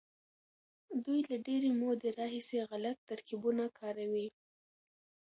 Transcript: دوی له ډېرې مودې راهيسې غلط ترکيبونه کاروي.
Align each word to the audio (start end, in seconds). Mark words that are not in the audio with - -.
دوی 1.05 1.19
له 1.29 1.37
ډېرې 1.47 1.69
مودې 1.79 2.09
راهيسې 2.19 2.57
غلط 2.69 2.97
ترکيبونه 3.09 3.63
کاروي. 3.79 4.27